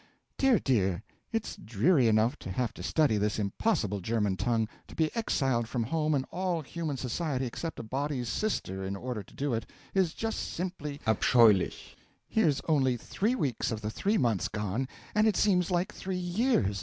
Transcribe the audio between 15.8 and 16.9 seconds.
three years.